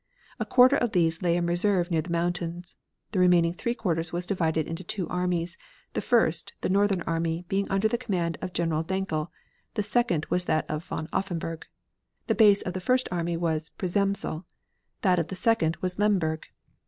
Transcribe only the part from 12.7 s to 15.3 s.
the first army was Przemysl; that of